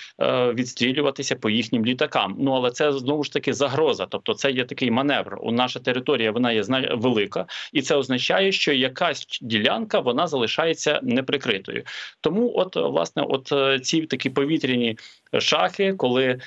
відстрілюватися 0.58 1.36
по 1.36 1.50
їхнім 1.50 1.86
літакам. 1.86 2.36
Ну 2.40 2.52
але 2.52 2.72
це 2.72 2.92
знову 2.92 3.24
ж 3.24 3.34
таки 3.34 3.54
загроза. 3.54 4.06
Тобто, 4.06 4.34
це 4.34 4.52
є 4.52 4.66
такий 4.66 4.92
маневр. 4.92 5.38
У 5.42 5.52
наша 5.52 5.80
територія 5.80 6.32
вона 6.32 6.52
є 6.52 6.64
велика, 6.92 7.46
і 7.74 7.82
це 7.82 7.96
означає, 7.96 8.52
що 8.52 8.74
якась 8.74 9.40
ділянка 9.42 10.00
вона 10.00 10.28
залишається 10.28 11.00
неприкритою. 11.04 11.84
Тому, 12.22 12.52
от 12.56 12.76
власне, 12.76 13.24
от 13.24 13.52
е, 13.52 13.80
ці 13.80 14.02
такі 14.02 14.30
повітряні 14.30 14.98
шахи, 15.40 15.94
коли 15.94 16.26
е, 16.26 16.40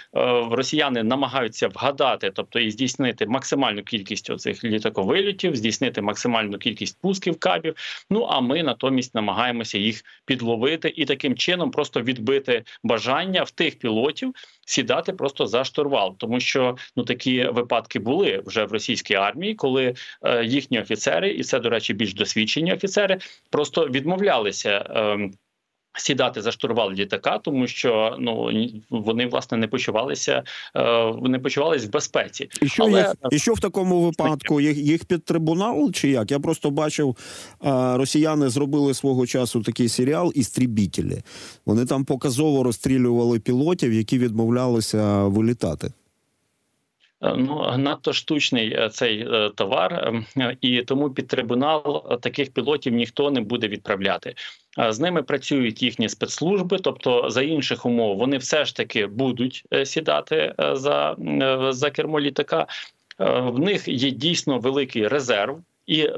росіяни 0.50 1.02
намагаються 1.02 1.68
вгадати, 1.68 2.30
тобто 2.34 2.58
і 2.60 2.70
здійснити 2.70 3.26
максимальну 3.26 3.82
кількість 3.82 4.30
оцих 4.30 4.64
літаковильотів, 4.64 5.56
здійснити 5.56 6.02
максимальну 6.02 6.58
кількість 6.58 7.00
пусків 7.00 7.38
кабів. 7.38 7.74
Ну 8.10 8.22
а 8.30 8.40
ми 8.40 8.62
натомість 8.62 9.14
намагаємося 9.14 9.78
їх 9.78 10.04
підловити 10.24 10.92
і 10.96 11.04
таким 11.04 11.34
чином 11.34 11.70
просто 11.70 12.00
відбити 12.00 12.64
бажання 12.82 13.42
в 13.42 13.50
тих 13.50 13.78
пілотів 13.78 14.34
сідати 14.70 15.12
просто 15.12 15.46
за 15.46 15.64
штурвал, 15.64 16.16
тому 16.18 16.40
що 16.40 16.76
ну 16.96 17.04
такі 17.04 17.44
випадки 17.44 17.98
були 17.98 18.42
вже 18.46 18.64
в 18.64 18.72
російській 18.72 19.14
армії, 19.14 19.54
коли 19.54 19.94
е, 20.22 20.44
їхні 20.44 20.80
офіцери, 20.80 21.30
і 21.30 21.42
це 21.42 21.58
до 21.58 21.70
речі, 21.70 21.94
більш 21.94 22.14
досвідчені 22.14 22.72
офіцери, 22.72 23.18
просто 23.50 23.88
відмовлялися. 23.88 24.70
Е, 24.70 25.30
Сідати 25.98 26.42
за 26.42 26.52
штурвал 26.52 26.92
літака, 26.92 27.38
тому 27.38 27.66
що 27.66 28.16
ну 28.20 28.50
вони 28.90 29.26
власне 29.26 29.58
не 29.58 29.68
почувалися, 29.68 30.42
е, 30.76 31.12
не 31.22 31.38
почувалися 31.38 31.86
в 31.86 31.90
безпеці. 31.90 32.48
І 32.62 32.68
що 32.68 32.82
Але... 32.82 32.98
їх, 33.00 33.14
і 33.30 33.38
що 33.38 33.52
в 33.52 33.60
такому 33.60 34.00
випадку? 34.00 34.60
Їх 34.60 34.76
їх 34.76 35.04
під 35.04 35.24
трибунал 35.24 35.92
чи 35.92 36.08
як? 36.08 36.30
Я 36.30 36.40
просто 36.40 36.70
бачив, 36.70 37.16
е, 37.64 37.96
росіяни 37.96 38.48
зробили 38.48 38.94
свого 38.94 39.26
часу 39.26 39.62
такий 39.62 39.88
серіал 39.88 40.32
«Істрібітелі». 40.34 41.22
Вони 41.66 41.86
там 41.86 42.04
показово 42.04 42.62
розстрілювали 42.62 43.38
пілотів, 43.38 43.92
які 43.92 44.18
відмовлялися 44.18 45.24
вилітати. 45.24 45.92
Е, 47.22 47.34
ну 47.36 47.74
надто 47.78 48.12
штучний 48.12 48.88
цей 48.90 49.28
товар, 49.54 50.12
і 50.60 50.82
тому 50.82 51.10
під 51.10 51.26
трибунал 51.26 52.18
таких 52.20 52.52
пілотів 52.52 52.92
ніхто 52.92 53.30
не 53.30 53.40
буде 53.40 53.68
відправляти. 53.68 54.34
З 54.78 55.00
ними 55.00 55.22
працюють 55.22 55.82
їхні 55.82 56.08
спецслужби, 56.08 56.78
тобто 56.78 57.30
за 57.30 57.42
інших 57.42 57.86
умов 57.86 58.16
вони 58.16 58.38
все 58.38 58.64
ж 58.64 58.76
таки 58.76 59.06
будуть 59.06 59.64
сідати 59.84 60.54
за, 60.72 61.16
за 61.70 61.90
кермо 61.90 62.20
літака. 62.20 62.66
В 63.18 63.58
них 63.58 63.88
є 63.88 64.10
дійсно 64.10 64.58
великий 64.58 65.08
резерв. 65.08 65.58
І 65.86 66.08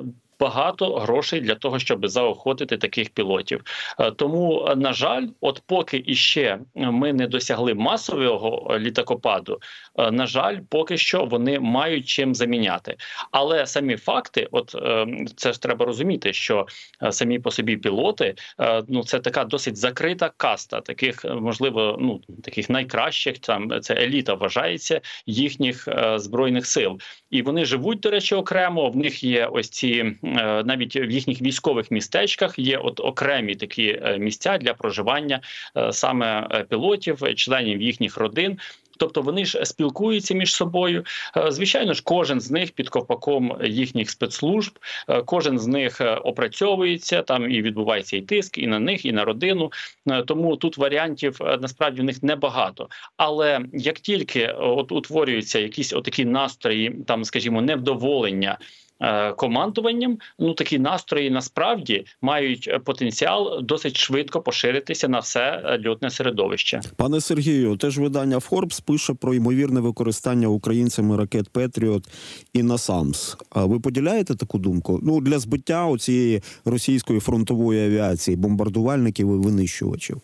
багато 0.42 0.94
грошей 0.96 1.40
для 1.40 1.54
того, 1.54 1.78
щоб 1.78 2.08
заохотити 2.08 2.76
таких 2.76 3.10
пілотів. 3.10 3.64
Е, 4.00 4.10
тому, 4.10 4.74
на 4.76 4.92
жаль, 4.92 5.26
от 5.40 5.62
поки 5.66 6.02
іще 6.06 6.58
ми 6.74 7.12
не 7.12 7.26
досягли 7.26 7.74
масового 7.74 8.78
літакопаду, 8.78 9.60
е, 9.98 10.10
на 10.10 10.26
жаль, 10.26 10.58
поки 10.68 10.96
що 10.96 11.24
вони 11.24 11.60
мають 11.60 12.06
чим 12.06 12.34
заміняти. 12.34 12.96
Але 13.30 13.66
самі 13.66 13.96
факти, 13.96 14.48
от 14.50 14.74
е, 14.74 15.06
це 15.36 15.52
ж 15.52 15.62
треба 15.62 15.86
розуміти, 15.86 16.32
що 16.32 16.66
самі 17.10 17.38
по 17.38 17.50
собі 17.50 17.76
пілоти, 17.76 18.34
ну 18.88 19.04
це 19.04 19.20
така 19.20 19.44
досить 19.44 19.76
закрита 19.76 20.30
каста, 20.36 20.80
таких 20.80 21.24
можливо, 21.24 21.98
ну 22.00 22.20
таких 22.44 22.70
найкращих 22.70 23.38
там 23.38 23.80
це 23.80 23.94
еліта 23.94 24.34
вважається 24.34 25.00
їхніх 25.26 25.88
збройних 26.16 26.66
сил, 26.66 26.98
і 27.30 27.42
вони 27.42 27.64
живуть 27.64 28.00
до 28.00 28.10
речі 28.10 28.34
окремо. 28.34 28.90
В 28.90 28.96
них 28.96 29.24
є 29.24 29.46
ось 29.46 29.68
ці. 29.68 30.16
Е, 30.38 30.62
навіть 30.64 30.96
в 30.96 31.10
їхніх 31.10 31.42
військових 31.42 31.90
містечках 31.90 32.58
є 32.58 32.78
от 32.78 33.00
окремі 33.00 33.54
такі 33.54 34.00
е, 34.02 34.18
місця 34.18 34.58
для 34.58 34.74
проживання 34.74 35.40
е, 35.76 35.92
саме 35.92 36.48
пілотів, 36.68 37.34
членів 37.34 37.82
їхніх 37.82 38.16
родин. 38.16 38.58
Тобто 38.98 39.22
вони 39.22 39.44
ж 39.44 39.64
спілкуються 39.64 40.34
між 40.34 40.54
собою. 40.54 41.04
Звичайно 41.48 41.94
ж, 41.94 42.02
кожен 42.04 42.40
з 42.40 42.50
них 42.50 42.70
під 42.70 42.88
ковпаком 42.88 43.58
їхніх 43.64 44.10
спецслужб, 44.10 44.78
кожен 45.24 45.58
з 45.58 45.66
них 45.66 46.00
опрацьовується 46.24 47.22
там 47.22 47.50
і 47.50 47.62
відбувається 47.62 48.16
і 48.16 48.20
тиск, 48.20 48.58
і 48.58 48.66
на 48.66 48.78
них, 48.78 49.04
і 49.04 49.12
на 49.12 49.24
родину. 49.24 49.72
Тому 50.26 50.56
тут 50.56 50.78
варіантів 50.78 51.38
насправді 51.60 52.00
в 52.00 52.04
них 52.04 52.22
небагато. 52.22 52.88
Але 53.16 53.60
як 53.72 54.00
тільки 54.00 54.46
от 54.46 54.92
утворюються 54.92 55.58
якісь 55.58 55.92
отакі 55.92 56.24
настрої, 56.24 56.96
там, 57.06 57.24
скажімо, 57.24 57.62
невдоволення. 57.62 58.58
Е, 59.02 59.32
Командуванням, 59.32 60.18
ну 60.38 60.54
такі 60.54 60.78
настрої 60.78 61.30
насправді 61.30 62.04
мають 62.22 62.68
е, 62.68 62.78
потенціал 62.78 63.62
досить 63.62 63.96
швидко 63.96 64.40
поширитися 64.40 65.08
на 65.08 65.18
все 65.18 65.62
е, 65.64 65.88
льотне 65.88 66.10
середовище. 66.10 66.80
Пане 66.96 67.20
Сергію, 67.20 67.76
теж 67.76 67.98
видання 67.98 68.38
Forbes 68.38 68.84
пише 68.84 69.14
про 69.14 69.34
ймовірне 69.34 69.80
використання 69.80 70.48
українцями 70.48 71.16
ракет 71.16 71.48
Петріот 71.48 72.04
і 72.52 72.62
Насамс. 72.62 73.36
А 73.50 73.64
ви 73.64 73.80
поділяєте 73.80 74.34
таку 74.34 74.58
думку? 74.58 75.00
Ну 75.02 75.20
для 75.20 75.38
збиття 75.38 75.86
оцієї 75.86 76.42
російської 76.64 77.20
фронтової 77.20 77.84
авіації, 77.84 78.36
бомбардувальників 78.36 79.28
і 79.28 79.46
винищувачів. 79.46 80.20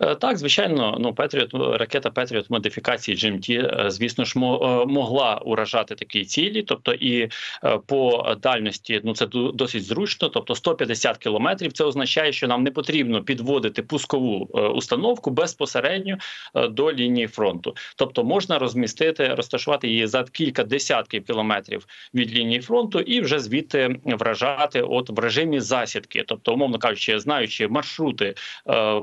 Е, 0.00 0.14
Так, 0.14 0.38
звичайно, 0.38 0.96
ну 1.00 1.14
Петріот, 1.14 1.54
ракета 1.54 2.10
Петріот 2.10 2.50
модифікації 2.50 3.16
GMT, 3.16 3.50
е, 3.86 3.90
звісно 3.90 4.24
ж, 4.24 4.38
мо- 4.38 4.82
е, 4.82 4.92
могла 4.92 5.36
уражати 5.36 5.94
такі 5.94 6.24
цілі, 6.24 6.62
тобто 6.62 6.92
і 6.92 7.28
е, 7.64 7.78
по 7.86 8.26
дальності, 8.42 9.00
ну 9.04 9.14
це 9.14 9.26
досить 9.54 9.84
зручно. 9.84 10.28
Тобто 10.28 10.54
150 10.54 11.18
кілометрів. 11.18 11.72
Це 11.72 11.84
означає, 11.84 12.32
що 12.32 12.48
нам 12.48 12.62
не 12.62 12.70
потрібно 12.70 13.22
підводити 13.22 13.82
пускову 13.82 14.50
е, 14.54 14.60
установку 14.60 15.30
безпосередньо 15.30 16.16
е, 16.54 16.68
до 16.68 16.92
лінії 16.92 17.26
фронту. 17.26 17.74
Тобто 17.96 18.24
можна 18.24 18.58
розмістити, 18.58 19.34
розташувати 19.34 19.88
її 19.88 20.06
за 20.06 20.24
кілька 20.24 20.64
десятків 20.64 21.24
кілометрів 21.24 21.86
від 22.14 22.34
лінії 22.34 22.60
фронту 22.60 23.00
і 23.00 23.20
вже 23.20 23.38
звідти 23.38 23.96
вражати, 24.04 24.82
от 24.82 25.10
в 25.10 25.18
режимі 25.18 25.60
засідки, 25.60 26.24
тобто, 26.26 26.54
умовно 26.54 26.78
кажучи, 26.78 27.20
знаючи 27.20 27.68
маршрути 27.68 28.34
е, 28.70 29.00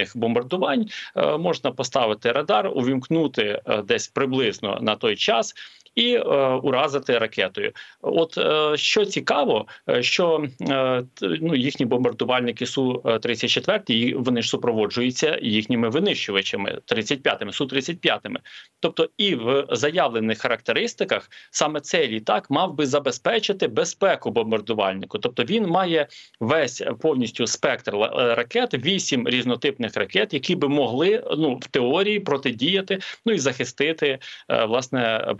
постійних 0.00 0.16
бомбардувань, 0.16 0.86
е, 1.16 1.38
можна 1.38 1.72
поставити 1.72 2.32
радар, 2.32 2.70
увімкнути 2.74 3.60
е, 3.66 3.82
десь 3.82 4.08
приблизно 4.08 4.78
на 4.80 4.96
той 4.96 5.16
час. 5.16 5.54
І 5.94 6.14
е, 6.14 6.20
уразити 6.62 7.18
ракетою. 7.18 7.72
От 8.00 8.38
е, 8.38 8.76
що 8.76 9.04
цікаво, 9.04 9.66
е, 9.88 10.02
що 10.02 10.46
е, 10.70 11.02
ну 11.22 11.54
їхні 11.54 11.86
бомбардувальники 11.86 12.66
су 12.66 13.02
34 13.22 14.14
вони 14.16 14.42
ж 14.42 14.48
супроводжуються 14.48 15.38
їхніми 15.42 15.88
винищувачами 15.88 16.78
35-ми, 16.86 17.52
су 17.52 17.64
35-ми. 17.64 18.40
Тобто, 18.80 19.08
і 19.16 19.34
в 19.34 19.66
заявлених 19.70 20.38
характеристиках 20.38 21.30
саме 21.50 21.80
цей 21.80 22.08
літак 22.08 22.50
мав 22.50 22.74
би 22.74 22.86
забезпечити 22.86 23.68
безпеку 23.68 24.30
бомбардувальнику. 24.30 25.18
Тобто 25.18 25.44
він 25.44 25.66
має 25.66 26.06
весь 26.40 26.82
повністю 27.00 27.46
спектр 27.46 27.96
е, 27.96 28.34
ракет, 28.34 28.74
вісім 28.74 29.28
різнотипних 29.28 29.96
ракет, 29.96 30.34
які 30.34 30.56
би 30.56 30.68
могли 30.68 31.24
ну 31.38 31.54
в 31.54 31.66
теорії 31.66 32.20
протидіяти, 32.20 32.98
ну 33.26 33.32
і 33.32 33.38
захистити 33.38 34.18
е, 34.48 34.64
власне 34.64 35.34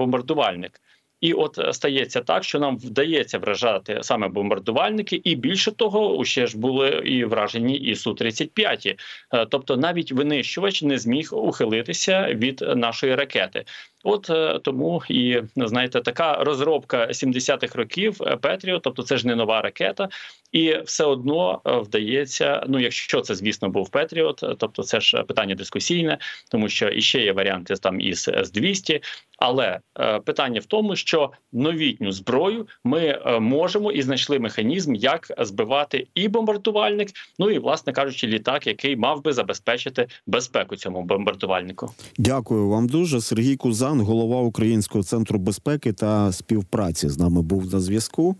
бомбардувальник. 0.51 0.81
І 1.21 1.33
от 1.33 1.59
е, 1.59 1.73
стається 1.73 2.21
так, 2.21 2.45
що 2.45 2.59
нам 2.59 2.79
вдається 2.79 3.39
вражати 3.39 3.99
саме 4.03 4.29
бомбардувальники, 4.29 5.21
і 5.25 5.35
більше 5.35 5.73
того, 5.73 6.25
ще 6.25 6.47
ж 6.47 6.59
були 6.59 6.89
і 6.89 7.25
вражені 7.25 7.77
і 7.77 7.95
су 7.97 8.15
35 8.15 8.87
Е, 9.35 9.47
Тобто 9.47 9.77
навіть 9.77 10.13
винищувач 10.13 10.83
не 10.83 10.99
зміг 10.99 11.29
ухилитися 11.33 12.35
від 12.35 12.61
нашої 12.77 13.15
ракети. 13.15 13.65
От 14.05 14.31
е, 14.31 14.59
тому 14.59 15.03
і 15.09 15.43
знаєте, 15.57 16.01
така 16.01 16.45
розробка 16.45 17.07
70-х 17.07 17.75
років 17.75 18.19
Петріо, 18.41 18.79
тобто 18.79 19.03
це 19.03 19.17
ж 19.17 19.27
не 19.27 19.35
нова 19.35 19.63
ракета, 19.63 20.09
і 20.53 20.75
все 20.85 21.05
одно 21.05 21.61
е, 21.67 21.77
вдається. 21.77 22.65
Ну, 22.69 22.79
якщо 22.79 23.21
це 23.21 23.35
звісно 23.35 23.69
був 23.69 23.89
Петріот, 23.89 24.43
е, 24.43 24.55
тобто 24.59 24.83
це 24.83 25.01
ж 25.01 25.23
питання 25.23 25.55
дискусійне, 25.55 26.19
тому 26.51 26.69
що 26.69 26.89
іще 26.89 27.21
є 27.21 27.33
варіанти 27.33 27.75
там 27.75 28.01
із 28.01 28.29
с 28.29 28.51
200 28.51 29.01
але 29.41 29.81
е, 30.01 30.21
питання 30.21 30.61
в 30.61 30.65
тому, 30.65 30.97
що 30.97 31.31
новітню 31.53 32.13
зброю 32.13 32.67
ми 32.85 33.01
е, 33.01 33.41
можемо 33.41 33.93
і 33.93 34.03
знайшли 34.03 34.39
механізм, 34.39 34.95
як 34.95 35.33
збивати 35.39 36.07
і 36.15 36.29
бомбардувальник, 36.29 37.09
ну 37.39 37.51
і 37.51 37.59
власне 37.59 37.93
кажучи, 37.93 38.27
літак, 38.27 38.67
який 38.67 38.97
мав 38.97 39.23
би 39.23 39.33
забезпечити 39.33 40.07
безпеку 40.27 40.77
цьому 40.77 41.03
бомбардувальнику. 41.03 41.91
Дякую 42.19 42.69
вам 42.69 42.89
дуже. 42.89 43.21
Сергій 43.21 43.57
Кузан, 43.57 44.01
голова 44.01 44.41
Українського 44.41 45.05
центру 45.05 45.39
безпеки 45.39 45.93
та 45.93 46.33
співпраці, 46.33 47.09
з 47.09 47.19
нами 47.19 47.43
був 47.43 47.73
на 47.73 47.81
зв'язку. 47.81 48.37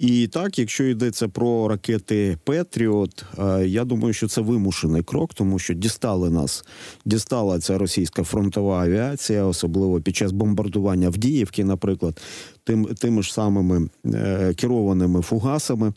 І 0.00 0.26
так, 0.26 0.58
якщо 0.58 0.84
йдеться 0.84 1.28
про 1.28 1.68
ракети 1.68 2.38
Петріот, 2.44 3.24
е, 3.38 3.66
я 3.66 3.84
думаю, 3.84 4.12
що 4.12 4.28
це 4.28 4.40
вимушений 4.40 5.02
крок, 5.02 5.34
тому 5.34 5.58
що 5.58 5.74
дістали 5.74 6.30
нас, 6.30 6.64
дістала 7.04 7.58
ця 7.58 7.78
російська 7.78 8.22
фронтова 8.22 8.84
авіація, 8.84 9.44
особливо 9.44 10.00
під 10.00 10.16
час 10.16 10.32
бомбардування 10.32 11.06
Авдіївки, 11.06 11.64
наприклад, 11.64 12.20
тим, 12.64 12.84
тими 12.84 13.22
ж 13.22 13.32
самими 13.32 13.88
е, 14.06 14.54
керованими 14.56 15.22
фугасами, 15.22 15.92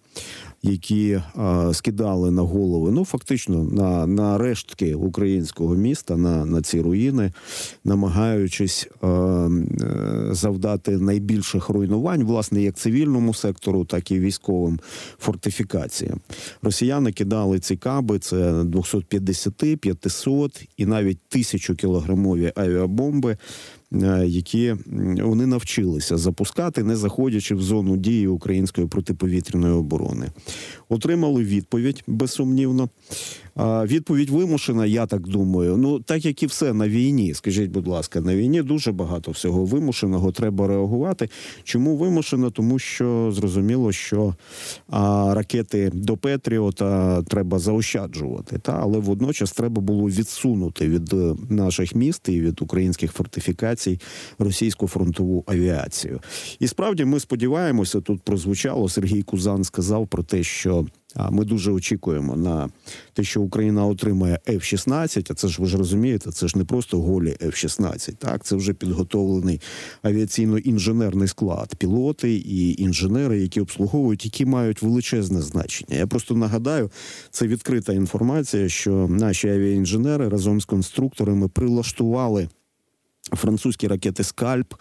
які 0.64 1.12
е, 1.12 1.22
скидали 1.74 2.32
на 2.32 2.42
голови, 2.42 2.92
ну 2.92 3.06
фактично 3.06 3.64
на, 3.64 4.08
на 4.08 4.38
рештки 4.38 4.96
українського 4.96 5.76
міста, 5.76 6.18
на, 6.18 6.46
на 6.46 6.62
ці 6.62 6.82
руїни, 6.82 7.32
намагаючись 7.84 8.88
е, 9.04 9.08
е, 9.08 9.50
завдати 10.32 10.98
найбільших 10.98 11.70
руйнувань, 11.70 12.24
власне, 12.24 12.62
як 12.62 12.76
цивільному 12.76 13.34
сектору, 13.34 13.86
так 13.86 14.12
і 14.12 14.20
військовим 14.20 14.80
фортифікаціям. 15.20 16.20
Росіяни 16.62 17.12
кидали 17.12 17.60
ці 17.60 17.76
каби, 17.76 18.20
це 18.20 18.64
250, 18.64 19.78
500 19.80 20.66
і 20.78 20.86
навіть 20.86 21.20
1000 21.32 21.76
кілограмові 21.76 22.52
авіабомби. 22.56 23.38
Е, 23.94 24.26
Які 24.28 24.76
вони 25.24 25.46
навчилися 25.46 26.18
запускати, 26.18 26.84
не 26.84 26.96
заходячи 26.96 27.56
в 27.56 27.62
зону 27.62 27.98
дії 27.98 28.28
української 28.28 28.88
протиповітряної 28.88 29.74
оборони, 29.74 30.28
отримали 30.90 31.44
відповідь 31.44 32.04
безсумнівно. 32.08 32.90
Відповідь 33.86 34.30
вимушена, 34.30 34.86
я 34.86 35.06
так 35.06 35.28
думаю. 35.28 35.78
Ну 35.78 36.00
так 36.00 36.26
як 36.26 36.44
і 36.44 36.46
все 36.46 36.74
на 36.74 36.88
війні. 36.88 37.34
Скажіть, 37.34 37.72
будь 37.72 37.88
ласка, 37.88 38.22
на 38.22 38.36
війні 38.36 38.62
дуже 38.62 38.92
багато 38.92 39.32
всього 39.32 39.66
вимушеного. 39.66 40.32
Треба 40.32 40.68
реагувати. 40.68 41.30
Чому 41.64 41.98
вимушено? 41.98 42.52
Тому 42.52 42.80
що 42.80 43.32
зрозуміло, 43.32 43.92
що 43.92 44.36
а, 44.90 45.34
ракети 45.36 45.92
до 45.94 46.18
Петріота 46.18 47.22
треба 47.22 47.60
заощаджувати. 47.60 48.60
Та 48.60 48.80
але 48.82 49.00
водночас 49.00 49.52
треба 49.52 49.82
було 49.82 50.10
відсунути 50.10 50.88
від 50.88 51.14
е, 51.14 51.36
наших 51.50 51.96
міст 51.96 52.30
і 52.30 52.42
від 52.42 52.62
українських 52.62 53.12
фортифікацій 53.12 54.00
російську 54.40 54.88
фронтову 54.88 55.44
авіацію. 55.48 56.20
І 56.60 56.68
справді 56.68 57.06
ми 57.06 57.20
сподіваємося, 57.20 58.02
тут 58.02 58.22
прозвучало 58.22 58.90
Сергій 58.90 59.22
Кузан 59.22 59.64
сказав 59.64 60.08
про 60.08 60.24
те, 60.24 60.44
що. 60.44 60.86
А 61.16 61.30
ми 61.32 61.46
дуже 61.46 61.72
очікуємо 61.72 62.36
на 62.36 62.70
те, 63.14 63.24
що 63.24 63.42
Україна 63.42 63.86
отримає 63.86 64.40
F-16, 64.48 65.28
А 65.30 65.34
це 65.34 65.48
ж 65.48 65.62
ви 65.62 65.68
ж 65.68 65.78
розумієте, 65.78 66.32
це 66.32 66.48
ж 66.48 66.58
не 66.58 66.66
просто 66.66 67.02
голі 67.02 67.36
F-16, 67.42 68.16
Так, 68.16 68.44
це 68.44 68.56
вже 68.56 68.74
підготовлений 68.74 69.62
авіаційно-інженерний 70.04 71.28
склад, 71.28 71.76
пілоти 71.76 72.34
і 72.34 72.82
інженери, 72.82 73.40
які 73.40 73.62
обслуговують, 73.62 74.26
які 74.26 74.46
мають 74.46 74.82
величезне 74.82 75.42
значення. 75.42 75.98
Я 75.98 76.08
просто 76.08 76.36
нагадаю, 76.36 76.92
це 77.32 77.48
відкрита 77.48 77.94
інформація, 77.94 78.70
що 78.70 79.08
наші 79.10 79.50
авіаінженери 79.50 80.30
разом 80.30 80.62
з 80.62 80.66
конструкторами 80.66 81.48
прилаштували. 81.48 82.50
Французькі 83.32 83.88
ракети 83.88 84.24
Скальп 84.24 84.74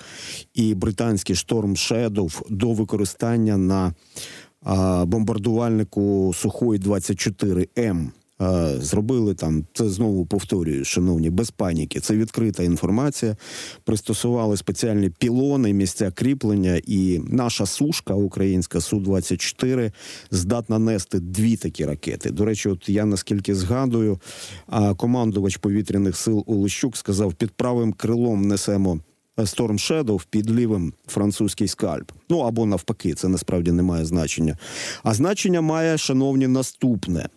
і 0.54 0.74
британський 0.74 1.36
Storm 1.36 1.76
Shadow 1.76 2.42
до 2.50 2.72
використання 2.72 3.56
на 3.56 3.94
бомбардувальнику 5.06 6.32
Сухой 6.34 6.78
24 6.78 7.68
М. 7.78 8.12
Зробили 8.78 9.34
там 9.34 9.64
це 9.72 9.88
знову 9.88 10.26
повторюю, 10.26 10.84
шановні, 10.84 11.30
без 11.30 11.50
паніки. 11.50 12.00
Це 12.00 12.16
відкрита 12.16 12.62
інформація. 12.62 13.36
Пристосували 13.84 14.56
спеціальні 14.56 15.10
пілони, 15.10 15.72
місця 15.72 16.10
кріплення, 16.10 16.80
і 16.86 17.20
наша 17.30 17.66
сушка 17.66 18.14
українська 18.14 18.80
су 18.80 19.00
24 19.00 19.92
здатна 20.30 20.78
нести 20.78 21.20
дві 21.20 21.56
такі 21.56 21.84
ракети. 21.84 22.30
До 22.30 22.44
речі, 22.44 22.68
от 22.68 22.88
я 22.88 23.04
наскільки 23.04 23.54
згадую, 23.54 24.20
командувач 24.96 25.56
повітряних 25.56 26.16
сил 26.16 26.44
Олещук 26.46 26.96
сказав: 26.96 27.34
під 27.34 27.50
правим 27.50 27.92
крилом 27.92 28.48
несемо. 28.48 29.00
Storm 29.36 29.72
Shadow 29.72 30.26
під 30.30 30.50
лівим 30.50 30.92
французький 31.06 31.68
скальп. 31.68 32.12
Ну 32.30 32.38
або 32.38 32.66
навпаки, 32.66 33.14
це 33.14 33.28
насправді 33.28 33.72
не 33.72 33.82
має 33.82 34.04
значення. 34.04 34.56
А 35.02 35.14
значення 35.14 35.60
має, 35.60 35.98
шановні, 35.98 36.46
наступне. 36.46 37.28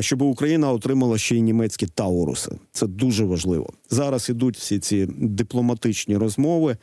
щоб 0.00 0.22
Україна 0.22 0.72
отримала 0.72 1.18
ще 1.18 1.36
й 1.36 1.42
німецькі 1.42 1.86
Тауруси. 1.86 2.58
Це 2.72 2.86
дуже 2.86 3.24
важливо. 3.24 3.72
Зараз 3.90 4.30
ідуть 4.30 4.56
всі 4.56 4.78
ці 4.78 5.06
дипломатичні 5.18 6.16
розмови. 6.16 6.76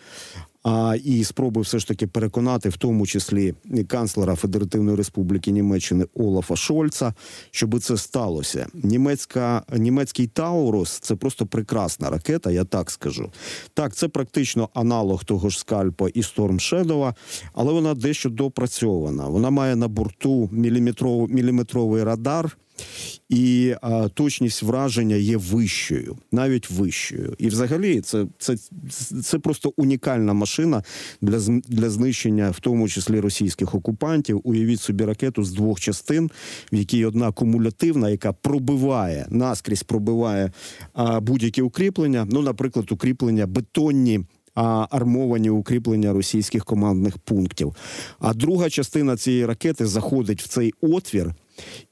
А 0.69 0.95
і 1.03 1.23
спроби 1.23 1.61
все 1.61 1.79
ж 1.79 1.87
таки 1.87 2.07
переконати, 2.07 2.69
в 2.69 2.77
тому 2.77 3.07
числі 3.07 3.53
канцлера 3.87 4.35
Федеративної 4.35 4.97
Республіки 4.97 5.51
Німеччини 5.51 6.05
Олафа 6.13 6.55
Шольца, 6.55 7.13
щоб 7.51 7.79
це 7.79 7.97
сталося. 7.97 8.67
Німецька 8.73 9.63
німецький 9.73 10.27
Таурус 10.27 10.99
це 10.99 11.15
просто 11.15 11.45
прекрасна 11.45 12.09
ракета. 12.09 12.51
Я 12.51 12.63
так 12.63 12.91
скажу. 12.91 13.31
Так, 13.73 13.95
це 13.95 14.07
практично 14.07 14.69
аналог 14.73 15.23
того 15.23 15.49
ж 15.49 15.59
скальпа 15.59 16.09
і 16.09 16.21
Shadow, 16.21 17.13
але 17.53 17.73
вона 17.73 17.93
дещо 17.93 18.29
допрацьована. 18.29 19.27
Вона 19.27 19.49
має 19.49 19.75
на 19.75 19.87
борту 19.87 20.49
міліметровий 21.29 22.03
радар. 22.03 22.57
І 23.29 23.75
а, 23.81 24.07
точність 24.07 24.63
враження 24.63 25.15
є 25.15 25.37
вищою, 25.37 26.17
навіть 26.31 26.69
вищою. 26.69 27.35
І 27.37 27.47
взагалі 27.47 28.01
це, 28.01 28.25
це, 28.37 28.55
це 29.23 29.39
просто 29.39 29.73
унікальна 29.77 30.33
машина 30.33 30.83
для, 31.21 31.39
для 31.67 31.89
знищення, 31.89 32.49
в 32.49 32.59
тому 32.59 32.89
числі 32.89 33.19
російських 33.19 33.75
окупантів. 33.75 34.41
Уявіть 34.43 34.81
собі 34.81 35.05
ракету 35.05 35.43
з 35.43 35.51
двох 35.51 35.79
частин, 35.79 36.31
в 36.71 36.75
якій 36.75 37.05
одна 37.05 37.31
кумулятивна, 37.31 38.09
яка 38.09 38.33
пробиває 38.33 39.25
наскрізь 39.29 39.83
пробиває 39.83 40.51
а, 40.93 41.19
будь-які 41.19 41.61
укріплення. 41.61 42.27
Ну, 42.31 42.41
наприклад, 42.41 42.91
укріплення 42.91 43.47
бетонні. 43.47 44.19
Армовані 44.89 45.49
укріплення 45.49 46.13
російських 46.13 46.65
командних 46.65 47.17
пунктів. 47.17 47.75
А 48.19 48.33
друга 48.33 48.69
частина 48.69 49.17
цієї 49.17 49.45
ракети 49.45 49.85
заходить 49.85 50.41
в 50.41 50.47
цей 50.47 50.73
отвір 50.81 51.33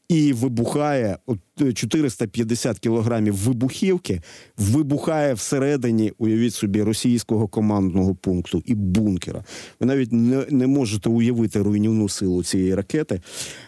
і 0.10 0.34
вибухає 0.34 1.18
от, 1.26 1.40
е, 1.62 1.74
450 1.74 2.80
кілограмів 2.80 3.36
вибухівки, 3.36 4.22
вибухає 4.58 5.34
всередині, 5.34 6.14
уявіть 6.18 6.54
собі, 6.54 6.84
російського 6.84 7.48
командного 7.48 8.16
пункту 8.16 8.64
і 8.66 8.76
бункера. 8.76 9.44
Ви 9.80 9.88
навіть 9.88 10.12
не, 10.12 10.46
не 10.50 10.68
можете 10.68 11.10
уявити 11.10 11.62
руйнівну 11.62 12.10
силу 12.10 12.44
цієї 12.44 12.76
ракети. 12.76 13.22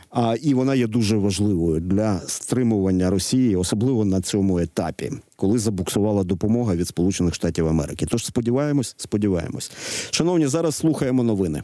А 0.10 0.36
і 0.42 0.54
вона 0.54 0.76
є 0.76 0.88
дуже 0.88 1.18
важливою 1.18 1.80
для 1.80 2.22
стримування 2.28 3.10
Росії, 3.10 3.56
особливо 3.56 4.06
на 4.06 4.22
цьому 4.22 4.60
етапі, 4.60 5.12
коли 5.36 5.60
забуксувала 5.60 6.24
допомога 6.24 6.76
від 6.76 6.88
Сполучених 6.88 7.34
Штатів 7.34 7.68
Америки. 7.68 8.06
Тож 8.10 8.26
сподіваємось, 8.26 8.96
сподіваємось. 8.98 9.72
Шановні, 10.12 10.48
зараз 10.48 10.76
слухаємо 10.76 11.24
новини. 11.24 11.64